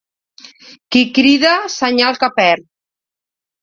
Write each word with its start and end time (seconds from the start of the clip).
Qui 0.95 1.03
crida, 1.19 1.53
senyal 1.77 2.21
que 2.25 2.35
perd. 2.43 2.71